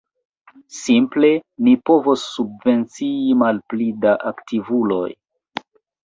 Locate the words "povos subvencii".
1.89-3.35